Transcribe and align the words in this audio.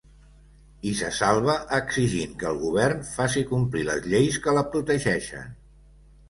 I 0.91 0.93
se 1.01 1.09
salva 1.17 1.57
exigint 1.77 2.33
que 2.43 2.47
el 2.53 2.57
govern 2.63 3.05
faci 3.11 3.45
complir 3.53 3.85
les 3.91 4.09
lleis 4.15 4.41
que 4.47 4.57
la 4.61 4.65
protegeixen. 4.73 5.55